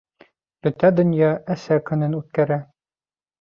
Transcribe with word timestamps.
Бөтә 0.67 0.89
донья 0.99 1.29
Әсә 1.57 1.77
көнөн 1.91 2.17
үткәрә 2.21 2.59